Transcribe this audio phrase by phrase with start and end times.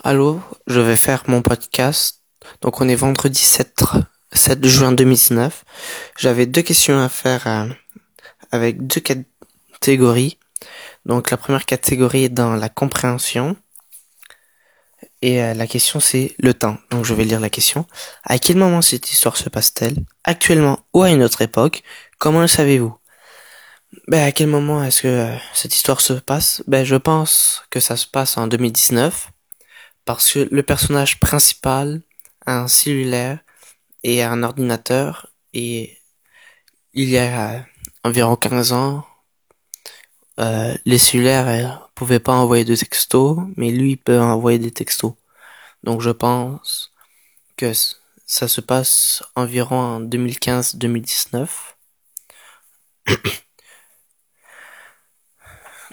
[0.00, 2.20] Allô, je vais faire mon podcast.
[2.60, 3.72] Donc on est vendredi 7,
[4.32, 5.64] 7 juin 2019.
[6.18, 7.68] J'avais deux questions à faire euh,
[8.50, 10.38] avec deux catégories.
[11.06, 13.56] Donc la première catégorie est dans la compréhension.
[15.20, 16.78] Et euh, la question c'est le temps.
[16.90, 17.86] Donc je vais lire la question.
[18.24, 19.98] À quel moment cette histoire se passe-t-elle?
[20.24, 21.84] Actuellement ou à une autre époque?
[22.18, 22.96] Comment le savez-vous?
[24.08, 26.64] Ben, à quel moment est-ce que euh, cette histoire se passe?
[26.66, 29.31] Ben, je pense que ça se passe en 2019
[30.04, 32.02] parce que le personnage principal
[32.46, 33.38] a un cellulaire
[34.02, 35.98] et un ordinateur et
[36.94, 37.64] il y a
[38.04, 39.06] environ 15 ans,
[40.40, 45.14] euh, les cellulaires euh, pouvaient pas envoyer de textos, mais lui peut envoyer des textos.
[45.84, 46.92] Donc je pense
[47.56, 47.72] que
[48.26, 51.48] ça se passe environ en 2015-2019.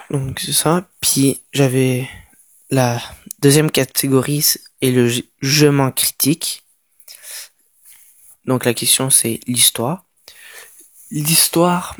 [0.10, 0.88] Donc c'est ça.
[1.02, 2.10] Puis j'avais
[2.70, 3.02] la
[3.42, 4.46] deuxième catégorie
[4.82, 5.10] est le
[5.42, 6.64] jugement critique.
[8.46, 10.06] Donc la question c'est l'histoire.
[11.12, 11.98] L'histoire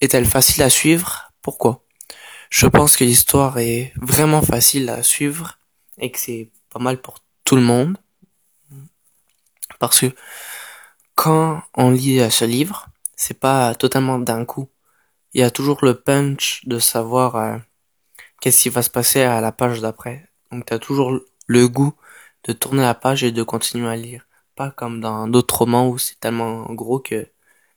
[0.00, 1.32] est-elle facile à suivre?
[1.40, 1.84] Pourquoi?
[2.50, 5.58] Je pense que l'histoire est vraiment facile à suivre
[5.98, 7.96] et que c'est pas mal pour tout le monde.
[9.78, 10.14] Parce que
[11.14, 14.68] quand on lit ce livre, c'est pas totalement d'un coup.
[15.32, 17.56] Il y a toujours le punch de savoir euh,
[18.40, 20.28] qu'est-ce qui va se passer à la page d'après.
[20.52, 21.94] Donc t'as toujours le goût
[22.44, 24.26] de tourner la page et de continuer à lire.
[24.56, 27.26] Pas comme dans d'autres romans où c'est tellement gros que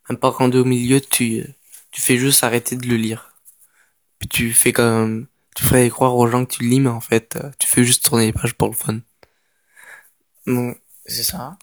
[0.10, 1.46] même pas rendu au milieu, tu,
[1.92, 3.34] tu fais juste arrêter de le lire.
[4.30, 7.68] Tu fais comme, tu ferais croire aux gens que tu lis, mais en fait, tu
[7.68, 9.00] fais juste tourner les pages pour le fun.
[10.48, 11.54] Bon, c'est ça.